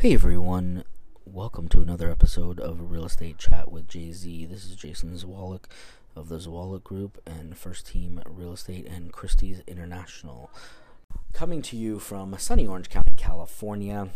[0.00, 0.84] Hey everyone,
[1.26, 4.46] welcome to another episode of Real Estate Chat with Jay Z.
[4.46, 5.64] This is Jason Zwolak
[6.16, 10.50] of the Zwolak Group and First Team Real Estate and Christie's International.
[11.34, 14.08] Coming to you from sunny Orange County, California.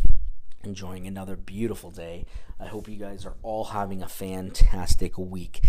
[0.62, 2.24] Enjoying another beautiful day.
[2.58, 5.66] I hope you guys are all having a fantastic week.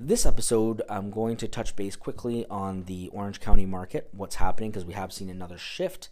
[0.00, 4.70] This episode, I'm going to touch base quickly on the Orange County market, what's happening,
[4.70, 6.08] because we have seen another shift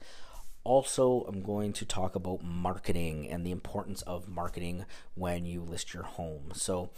[0.64, 5.94] also, I'm going to talk about marketing and the importance of marketing when you list
[5.94, 6.52] your home.
[6.54, 6.90] So,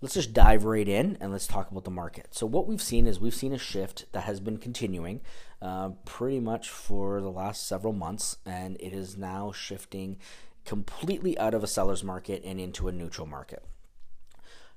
[0.00, 2.28] let's just dive right in and let's talk about the market.
[2.32, 5.20] So, what we've seen is we've seen a shift that has been continuing
[5.62, 10.18] uh, pretty much for the last several months, and it is now shifting
[10.64, 13.64] completely out of a seller's market and into a neutral market.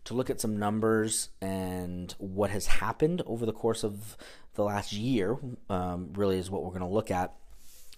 [0.05, 4.17] To look at some numbers and what has happened over the course of
[4.55, 5.37] the last year,
[5.69, 7.33] um, really is what we're going to look at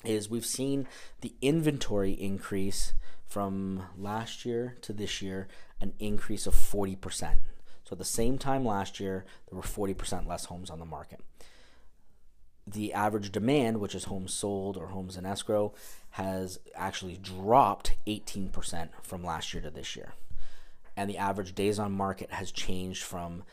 [0.08, 0.88] is we've seen
[1.22, 2.94] the inventory increase
[3.26, 5.48] from last year to this year
[5.82, 7.36] an increase of 40%.
[7.84, 11.20] So at the same time last year, there were 40% less homes on the market.
[12.66, 15.74] The average demand, which is homes sold or homes in escrow,
[16.12, 20.14] has actually dropped 18% from last year to this year.
[20.98, 23.44] And the average days on market has changed from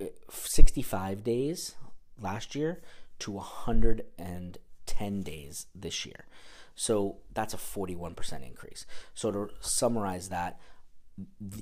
[0.00, 1.76] eh, 65 days
[2.20, 2.80] last year
[3.20, 6.26] to 100 and 10 days this year.
[6.74, 8.86] So that's a 41% increase.
[9.14, 10.60] So to summarize that,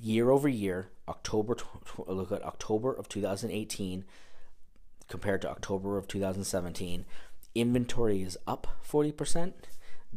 [0.00, 1.56] year over year, October
[2.06, 4.04] look at October of 2018
[5.08, 7.04] compared to October of 2017,
[7.54, 9.52] inventory is up 40%,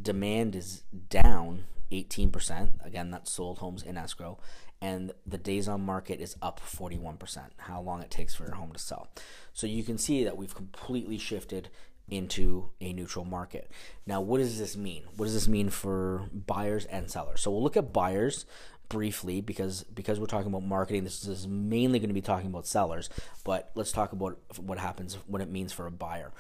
[0.01, 2.85] demand is down 18%.
[2.85, 4.37] Again, that's sold homes in escrow.
[4.81, 8.71] And the days on market is up 41%, how long it takes for your home
[8.73, 9.07] to sell.
[9.53, 11.69] So you can see that we've completely shifted
[12.09, 13.69] into a neutral market.
[14.05, 15.03] Now, what does this mean?
[15.15, 17.41] What does this mean for buyers and sellers?
[17.41, 18.45] So we'll look at buyers
[18.89, 22.65] briefly because because we're talking about marketing this is mainly going to be talking about
[22.65, 23.09] sellers
[23.43, 26.31] but let's talk about what happens what it means for a buyer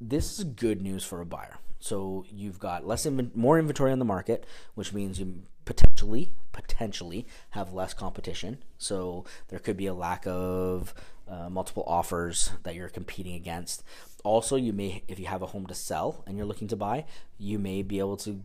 [0.00, 3.98] this is good news for a buyer so you've got less inv- more inventory on
[3.98, 9.94] the market which means you potentially potentially have less competition so there could be a
[9.94, 10.92] lack of
[11.26, 13.82] uh, multiple offers that you're competing against
[14.24, 17.04] also you may if you have a home to sell and you're looking to buy
[17.38, 18.42] you may be able to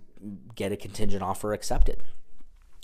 [0.53, 2.03] get a contingent offer accepted.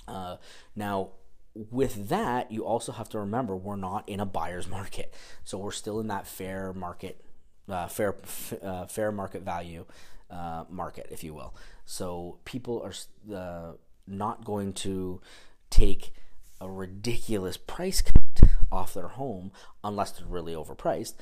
[0.07, 0.37] Uh,
[0.75, 1.09] now
[1.53, 5.13] with that you also have to remember we're not in a buyer's market.
[5.43, 7.23] So we're still in that fair market
[7.69, 8.15] uh, fair
[8.63, 9.85] uh, fair market value
[10.31, 11.53] uh, market if you will.
[11.85, 13.73] So people are uh,
[14.07, 15.21] not going to
[15.69, 16.13] take
[16.61, 19.51] a ridiculous price cut off their home
[19.83, 21.15] unless they're really overpriced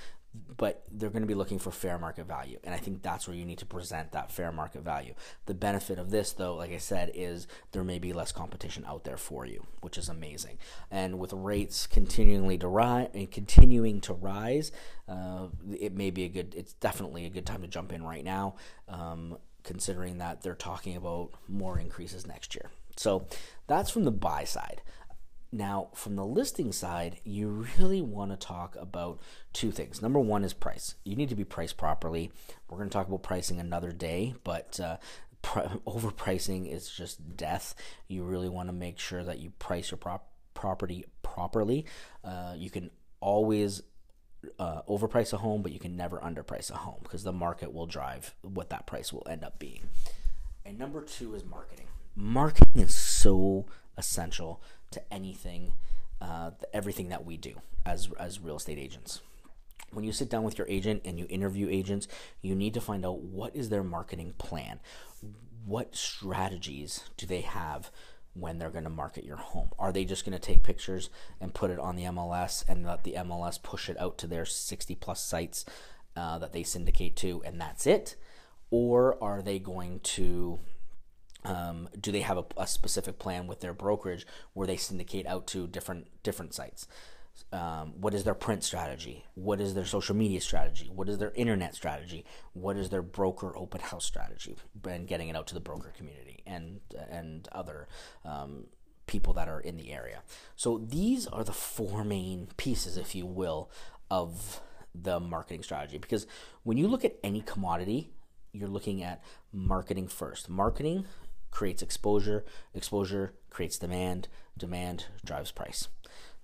[0.57, 2.57] but they're going to be looking for fair market value.
[2.63, 5.13] And I think that's where you need to present that fair market value.
[5.45, 9.03] The benefit of this, though, like I said, is there may be less competition out
[9.03, 10.57] there for you, which is amazing.
[10.89, 14.71] And with rates continually to rise and continuing to rise,
[15.07, 18.23] uh, it may be a good, it's definitely a good time to jump in right
[18.23, 18.55] now,
[18.88, 22.69] um, considering that they're talking about more increases next year.
[22.95, 23.27] So
[23.67, 24.81] that's from the buy side.
[25.53, 29.19] Now, from the listing side, you really want to talk about
[29.53, 30.02] two things.
[30.02, 30.96] Number one is price.
[31.03, 32.31] You need to be priced properly.
[32.68, 34.97] We're going to talk about pricing another day, but uh,
[35.44, 37.75] pr- overpricing is just death.
[38.08, 41.86] You really want to make sure that you price your prop- property properly.
[42.24, 43.84] Uh, you can always
[44.58, 47.86] uh, overprice a home, but you can never underprice a home because the market will
[47.86, 49.81] drive what that price will end up being.
[50.66, 51.86] And number two is marketing.
[52.16, 54.62] Marketing is so essential
[54.94, 55.74] to anything,
[56.22, 57.56] uh, everything that we do
[57.86, 59.22] as as real estate agents.
[59.92, 62.08] When you sit down with your agent and you interview agents,
[62.42, 64.80] you need to find out what is their marketing plan.
[65.66, 67.92] What strategies do they have
[68.34, 69.70] when they're going to market your home?
[69.78, 73.04] Are they just going to take pictures and put it on the MLS and let
[73.04, 75.66] the MLS push it out to their 60 plus sites
[76.16, 78.16] uh, that they syndicate to and that's it?
[78.72, 80.60] Or are they going to
[81.46, 85.48] um, do they have a, a, specific plan with their brokerage where they syndicate out
[85.48, 86.88] to different different sites?
[87.51, 89.25] Um, what is their print strategy?
[89.34, 90.90] What is their social media strategy?
[90.94, 92.25] What is their internet strategy?
[92.54, 94.57] What is their broker open house strategy?
[94.88, 96.80] And getting it out to the broker community and
[97.10, 97.88] and other
[98.24, 98.66] um,
[99.07, 100.22] people that are in the area.
[100.56, 103.69] So these are the four main pieces, if you will,
[104.10, 104.62] of
[104.96, 105.98] the marketing strategy.
[105.98, 106.28] Because
[106.63, 108.12] when you look at any commodity,
[108.54, 110.50] you're looking at marketing first.
[110.50, 111.06] Marketing
[111.53, 114.27] creates exposure, exposure creates demand,
[114.57, 115.88] demand drives price.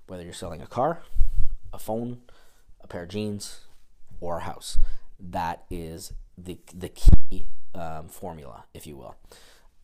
[0.07, 1.01] Whether you're selling a car,
[1.73, 2.21] a phone,
[2.81, 3.61] a pair of jeans,
[4.21, 4.77] or a house,
[5.19, 9.15] that is the the key um, formula, if you will.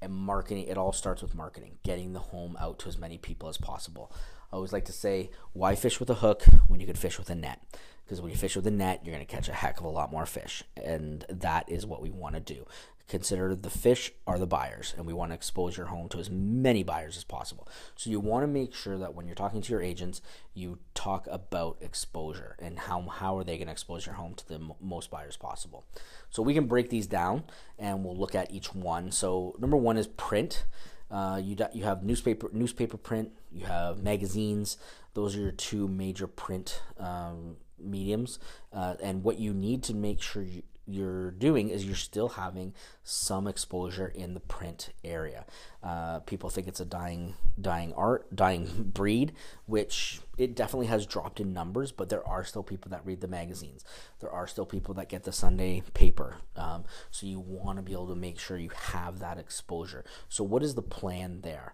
[0.02, 3.50] and marketing it all starts with marketing getting the home out to as many people
[3.50, 4.12] as possible.
[4.52, 7.30] I always like to say why fish with a hook when you could fish with
[7.30, 7.60] a net?
[8.04, 9.90] Because when you fish with a net you're going to catch a heck of a
[9.90, 12.66] lot more fish and that is what we want to do
[13.08, 16.30] consider the fish are the buyers and we want to expose your home to as
[16.30, 17.68] many buyers as possible.
[17.96, 20.22] So you want to make sure that when you're talking to your agents
[20.54, 24.48] you talk about exposure and how, how are they going to expose your home to
[24.48, 25.86] the m- most buyers possible.
[26.30, 27.44] So we can break these down
[27.78, 29.12] and we'll look at each one.
[29.12, 30.66] So number one is print.
[31.12, 34.78] Uh, you, you have newspaper newspaper print you have magazines.
[35.14, 38.40] Those are your two major print um, mediums.
[38.74, 42.74] Uh, and what you need to make sure you, you're doing is you're still having
[43.04, 45.46] some exposure in the print area.
[45.84, 49.34] Uh, people think it's a dying, dying art, dying breed,
[49.66, 51.92] which it definitely has dropped in numbers.
[51.92, 53.84] But there are still people that read the magazines.
[54.20, 56.38] There are still people that get the Sunday paper.
[56.56, 60.04] Um, so you want to be able to make sure you have that exposure.
[60.30, 61.74] So what is the plan there?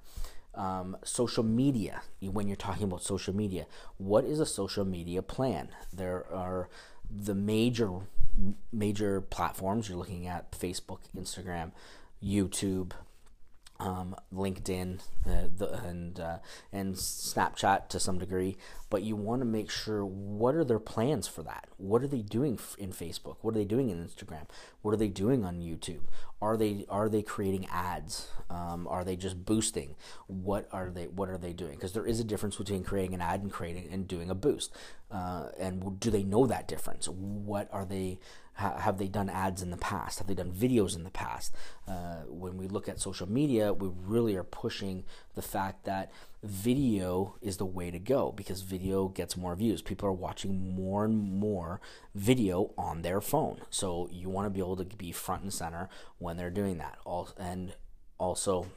[0.54, 2.02] Um, social media.
[2.22, 3.68] When you're talking about social media,
[3.98, 5.70] what is a social media plan?
[5.94, 6.70] There are
[7.10, 8.02] the major
[8.72, 9.90] major platforms.
[9.90, 11.72] You're looking at Facebook, Instagram,
[12.24, 12.92] YouTube,
[13.82, 16.38] um, LinkedIn, uh, the, and uh,
[16.72, 18.58] and Snapchat to some degree.
[18.90, 21.68] But you want to make sure what are their plans for that?
[21.78, 23.38] What are they doing in Facebook?
[23.42, 24.46] What are they doing in Instagram?
[24.82, 26.02] What are they doing on YouTube?
[26.42, 28.30] Are they are they creating ads?
[28.50, 29.96] Um, are they just boosting?
[30.28, 31.74] What are they What are they doing?
[31.74, 34.72] Because there is a difference between creating an ad and creating and doing a boost.
[35.10, 37.08] Uh, and do they know that difference?
[37.08, 38.20] What are they?
[38.62, 40.20] Ha- have they done ads in the past?
[40.20, 41.54] Have they done videos in the past?
[41.88, 45.04] Uh, when we look at social media, we really are pushing
[45.36, 46.12] the fact that
[46.44, 49.82] video is the way to go because video gets more views.
[49.82, 51.82] People are watching more and more
[52.16, 53.62] video on their phone.
[53.70, 56.98] So you want to be able to be front and center when they're doing that.
[57.06, 57.74] All and
[58.18, 58.68] also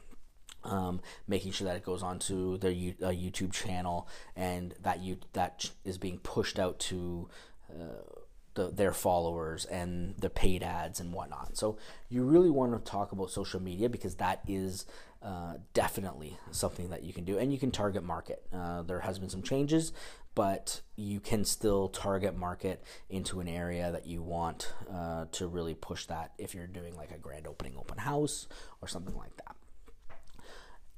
[0.64, 5.19] um, making sure that it goes onto their U- uh, YouTube channel and that you
[5.34, 7.28] that is being pushed out to
[7.70, 8.23] uh,
[8.54, 11.56] the, their followers and the paid ads and whatnot.
[11.56, 11.76] So
[12.08, 14.86] you really want to talk about social media because that is
[15.22, 18.42] uh, definitely something that you can do, and you can target market.
[18.52, 19.92] Uh, there has been some changes,
[20.34, 25.74] but you can still target market into an area that you want uh, to really
[25.74, 26.32] push that.
[26.38, 28.46] If you're doing like a grand opening open house
[28.82, 29.56] or something like that.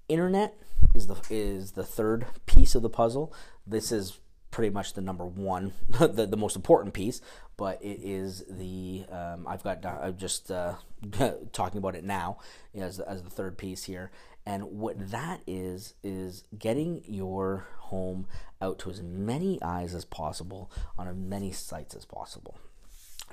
[0.08, 0.54] Internet
[0.94, 3.32] is the is the third piece of the puzzle.
[3.66, 4.18] This is
[4.50, 7.20] pretty much the number one, the, the most important piece,
[7.56, 10.74] but it is the, um, I've got, I'm just uh,
[11.52, 12.38] talking about it now
[12.74, 14.10] as, as the third piece here.
[14.44, 18.26] And what that is, is getting your home
[18.60, 22.58] out to as many eyes as possible on as many sites as possible.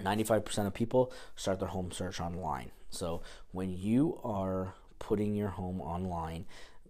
[0.01, 2.71] 95% of people start their home search online.
[2.89, 3.21] So
[3.51, 6.45] when you are putting your home online,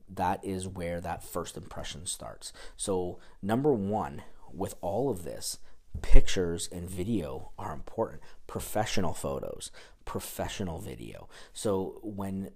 [0.09, 2.53] that is where that first impression starts.
[2.77, 4.21] So, number one,
[4.53, 5.57] with all of this,
[6.01, 8.21] pictures and video are important.
[8.47, 9.71] Professional photos,
[10.05, 11.27] professional video.
[11.53, 12.51] So, when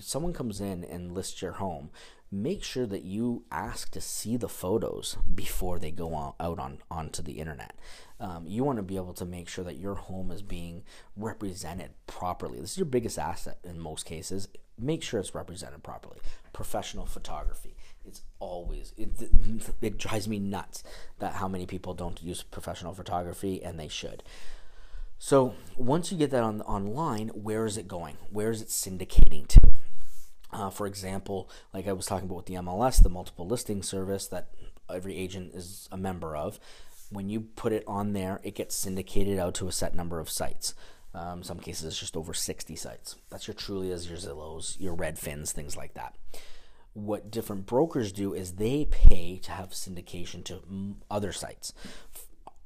[0.00, 1.90] someone comes in and lists your home,
[2.32, 6.78] make sure that you ask to see the photos before they go on, out on
[6.90, 7.74] onto the internet.
[8.20, 10.84] Um, you want to be able to make sure that your home is being
[11.16, 12.60] represented properly.
[12.60, 14.48] This is your biggest asset in most cases.
[14.78, 16.18] Make sure it's represented properly.
[16.52, 17.76] Professional photography.
[18.06, 19.10] It's always it,
[19.80, 20.82] it drives me nuts
[21.18, 24.22] that how many people don't use professional photography and they should.
[25.18, 28.16] So once you get that on online, where is it going?
[28.30, 29.60] Where is it syndicating to?
[30.52, 34.26] Uh, for example, like I was talking about with the MLS, the multiple listing service
[34.28, 34.48] that
[34.92, 36.58] every agent is a member of,
[37.10, 40.30] when you put it on there, it gets syndicated out to a set number of
[40.30, 40.74] sites.
[41.12, 43.16] Um, some cases, it's just over 60 sites.
[43.30, 46.14] That's your Trulias, your Zillows, your Redfins, things like that.
[46.92, 51.72] What different brokers do is they pay to have syndication to other sites.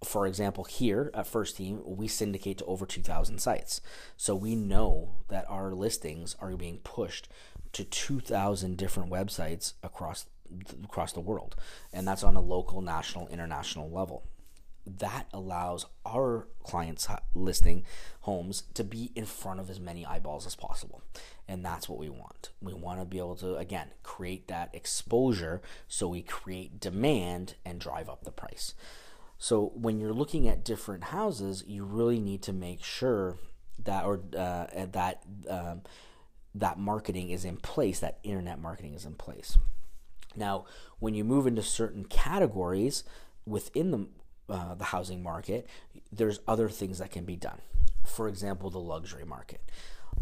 [0.03, 3.81] For example, here at First Team, we syndicate to over 2,000 sites.
[4.17, 7.29] So we know that our listings are being pushed
[7.73, 10.27] to 2,000 different websites across
[10.85, 11.57] across the world,
[11.93, 14.25] and that's on a local, national, international level.
[14.87, 17.85] That allows our clients listing
[18.21, 21.03] homes to be in front of as many eyeballs as possible.
[21.49, 22.51] And that's what we want.
[22.61, 27.81] We want to be able to, again, create that exposure so we create demand and
[27.81, 28.75] drive up the price.
[29.39, 33.37] So when you're looking at different houses, you really need to make sure
[33.83, 35.83] that or uh, that um,
[36.55, 39.59] that marketing is in place, that internet marketing is in place.
[40.37, 40.67] Now,
[40.99, 43.05] when you move into certain categories
[43.45, 44.07] within the
[44.49, 45.67] uh, the housing market,
[46.13, 47.61] there's other things that can be done.
[48.05, 49.61] For example, the luxury market.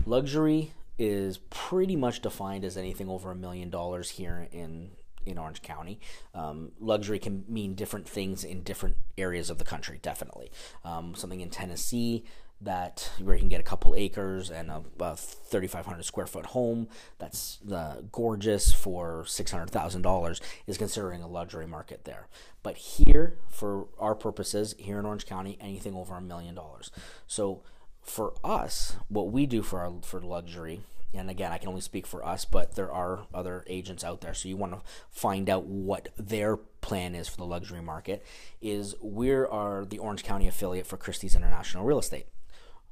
[0.06, 4.90] Luxury is pretty much defined as anything over a million dollars here in
[5.26, 6.00] in Orange County.
[6.34, 9.98] Um, luxury can mean different things in different areas of the country.
[10.02, 10.50] Definitely,
[10.84, 12.24] um, something in Tennessee
[12.64, 16.88] that where you can get a couple acres and a, a 3,500 square foot home
[17.18, 22.28] that's uh, gorgeous for $600,000 is considering a luxury market there.
[22.62, 26.92] But here, for our purposes, here in Orange County, anything over a million dollars.
[27.26, 27.62] So
[28.00, 30.80] for us, what we do for our for luxury
[31.14, 34.34] and again, I can only speak for us, but there are other agents out there.
[34.34, 38.24] So you want to find out what their plan is for the luxury market.
[38.60, 42.26] Is we are the Orange County affiliate for Christie's International Real Estate.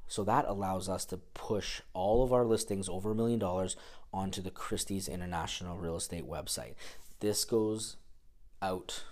[0.07, 3.77] So that allows us to push all of our listings over a million dollars
[4.13, 6.75] onto the Christie's International Real Estate website.
[7.21, 7.97] This goes
[8.61, 9.05] out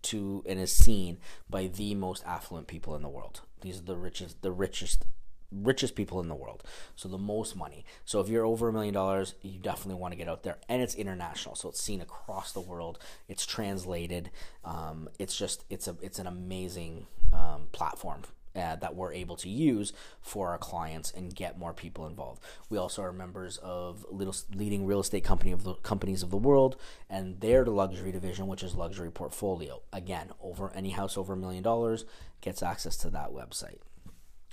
[0.00, 1.18] to and is seen
[1.50, 3.40] by the most affluent people in the world.
[3.60, 5.06] These are the richest the richest
[5.50, 6.62] richest people in the world.
[6.96, 7.84] So the most money.
[8.04, 10.58] So if you're over a million dollars, you definitely want to get out there.
[10.68, 12.98] And it's international, so it's seen across the world.
[13.28, 14.30] It's translated.
[14.64, 18.22] Um, it's just it's a it's an amazing um, platform
[18.58, 22.42] uh, that we're able to use for our clients and get more people involved.
[22.68, 26.36] We also are members of little leading real estate company of the companies of the
[26.36, 26.76] world,
[27.08, 29.82] and their luxury division, which is Luxury Portfolio.
[29.92, 32.04] Again, over any house over a million dollars
[32.40, 33.78] gets access to that website.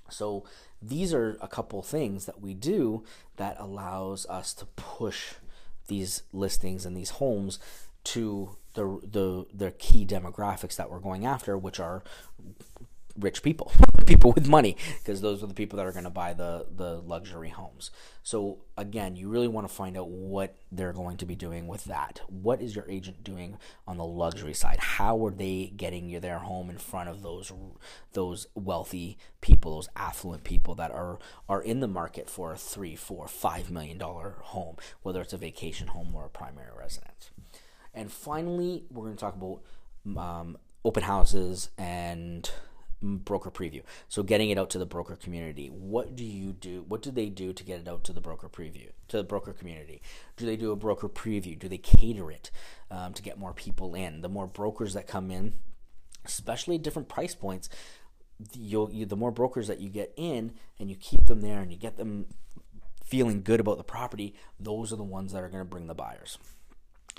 [0.09, 0.45] So
[0.81, 3.03] these are a couple things that we do
[3.37, 5.35] that allows us to push
[5.87, 7.59] these listings and these homes
[8.05, 12.03] to the the the key demographics that we're going after, which are
[13.19, 13.71] rich people,
[14.05, 17.01] people with money, because those are the people that are going to buy the the
[17.01, 17.91] luxury homes.
[18.23, 21.85] So again, you really want to find out what they're going to be doing with
[21.85, 22.21] that.
[22.27, 23.57] What is your agent doing
[23.87, 24.79] on the luxury side?
[24.79, 27.51] How are they getting their home in front of those
[28.13, 32.95] those wealthy people, those affluent people that are are in the market for a three,
[32.95, 37.31] four, five million dollar home, whether it's a vacation home or a primary residence.
[37.93, 39.61] And finally, we're going to talk about
[40.17, 42.49] um, open houses and
[43.01, 43.81] broker preview.
[44.07, 45.67] So getting it out to the broker community.
[45.67, 46.85] What do you do?
[46.87, 49.53] What do they do to get it out to the broker preview to the broker
[49.53, 50.01] community?
[50.37, 51.57] Do they do a broker preview?
[51.57, 52.51] Do they cater it
[52.89, 54.21] um, to get more people in?
[54.21, 55.53] The more brokers that come in,
[56.25, 57.69] especially at different price points,
[58.53, 61.71] you'll you, the more brokers that you get in and you keep them there and
[61.71, 62.25] you get them
[63.03, 64.35] feeling good about the property.
[64.59, 66.37] Those are the ones that are going to bring the buyers.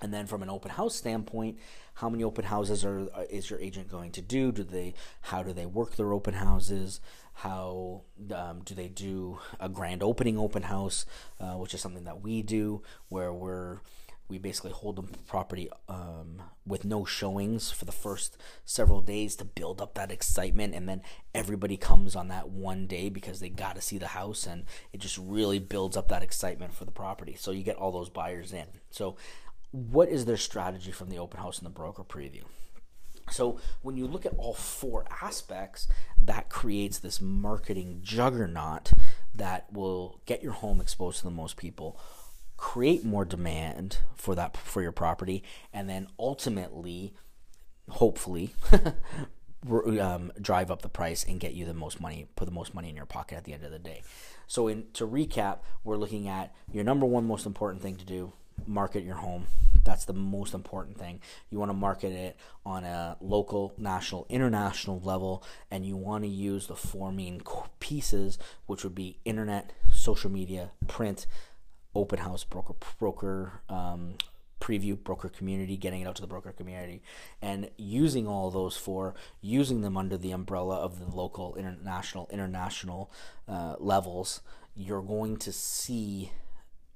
[0.03, 1.59] And then from an open house standpoint,
[1.95, 4.53] how many open houses are is your agent going to do?
[4.53, 7.01] Do they how do they work their open houses?
[7.33, 8.03] How
[8.35, 11.07] um, do they do a grand opening open house,
[11.41, 13.79] uh, which is something that we do, where we're
[14.29, 19.45] we basically hold the property um, with no showings for the first several days to
[19.45, 21.01] build up that excitement and then
[21.35, 25.01] everybody comes on that one day because they got to see the house and it
[25.01, 28.53] just really builds up that excitement for the property so you get all those buyers
[28.53, 29.17] in so
[29.77, 32.45] what is their strategy from the open house and the broker preview?
[33.31, 35.89] So when you look at all four aspects,
[36.23, 38.93] that creates this marketing juggernaut
[39.35, 42.01] that will get your home exposed to the most people,
[42.57, 45.43] create more demand for that for your property,
[45.73, 47.13] and then ultimately,
[47.91, 48.55] hopefully,
[50.01, 52.89] um, drive up the price and get you the most money, put the most money
[52.89, 54.03] in your pocket at the end of the day.
[54.47, 58.33] So in to recap, we're looking at your number one most important thing to do
[58.67, 59.47] market your home.
[59.85, 61.21] That's the most important thing.
[61.51, 66.29] You want to market it on a local, national, international level, and you want to
[66.29, 67.41] use the four main
[67.79, 71.27] pieces, which would be internet, social media, print,
[71.95, 74.15] open house, broker, broker, um,
[74.61, 77.03] preview, broker community, getting it out to the broker community,
[77.41, 83.11] and using all those four, using them under the umbrella of the local, international, international
[83.49, 84.41] uh, levels.
[84.75, 86.33] You're going to see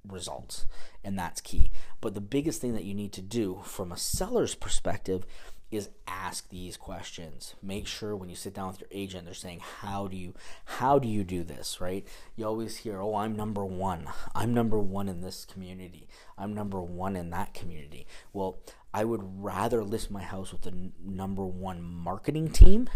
[0.09, 0.66] results,
[1.04, 1.71] and that's key.
[2.00, 5.26] But the biggest thing that you need to do from a seller's perspective
[5.71, 7.54] is ask these questions.
[7.62, 10.99] Make sure when you sit down with your agent, they're saying, "How do you, how
[10.99, 12.07] do you do this?" Right?
[12.35, 14.09] You always hear, "Oh, I'm number one.
[14.35, 16.09] I'm number one in this community.
[16.37, 18.59] I'm number one in that community." Well,
[18.92, 22.88] I would rather list my house with the number one marketing team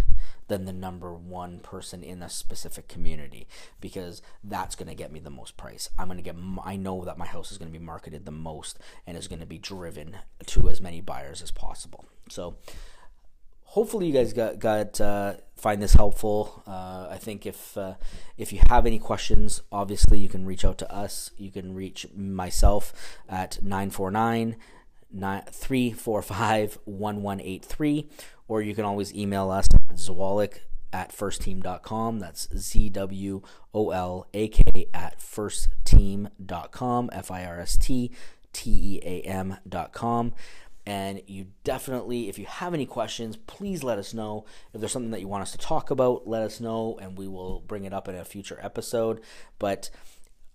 [0.48, 3.46] than the number one person in a specific community
[3.80, 5.88] because that's going to get me the most price.
[5.98, 8.30] I'm going to get, I know that my house is going to be marketed the
[8.30, 12.04] most and is going to be driven to as many buyers as possible.
[12.28, 12.56] So,
[13.74, 16.62] hopefully you guys got got uh, find this helpful.
[16.66, 17.94] Uh, I think if uh,
[18.38, 21.32] if you have any questions, obviously you can reach out to us.
[21.36, 22.92] You can reach myself
[23.28, 24.56] at 949
[25.16, 28.08] 345 1183
[28.48, 30.60] or you can always email us at Zwolak
[30.92, 32.20] at firstteam.com.
[32.20, 33.42] That's Z W
[33.74, 38.12] O L A K at firstteam.com, F I R S T
[38.52, 40.32] T E A M.com.
[40.86, 44.44] And you definitely, if you have any questions, please let us know.
[44.74, 47.26] If there's something that you want us to talk about, let us know and we
[47.26, 49.20] will bring it up in a future episode.
[49.58, 49.88] But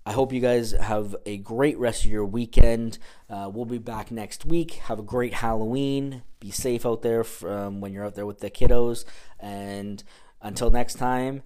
[0.06, 2.98] I hope you guys have a great rest of your weekend.
[3.30, 4.74] Uh, we'll be back next week.
[4.74, 6.24] Have a great Halloween.
[6.40, 9.06] Be safe out there from when you're out there with the kiddos.
[9.40, 10.04] And
[10.42, 11.44] until next time,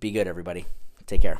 [0.00, 0.66] be good, everybody.
[1.06, 1.38] Take care.